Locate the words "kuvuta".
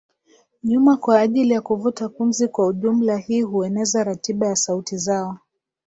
1.61-2.09